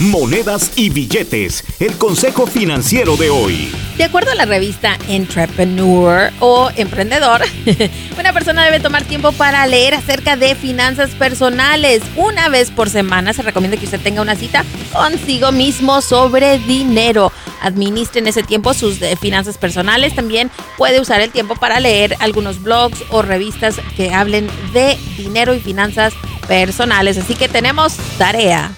[0.00, 3.72] Monedas y billetes, el consejo financiero de hoy.
[3.96, 7.42] De acuerdo a la revista Entrepreneur o Emprendedor,
[8.16, 12.00] una persona debe tomar tiempo para leer acerca de finanzas personales.
[12.14, 17.32] Una vez por semana se recomienda que usted tenga una cita consigo mismo sobre dinero.
[17.60, 20.14] Administre en ese tiempo sus eh, finanzas personales.
[20.14, 25.54] También puede usar el tiempo para leer algunos blogs o revistas que hablen de dinero
[25.54, 26.14] y finanzas
[26.46, 27.18] personales.
[27.18, 28.77] Así que tenemos tarea.